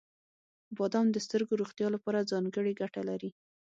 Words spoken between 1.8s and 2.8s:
لپاره ځانګړې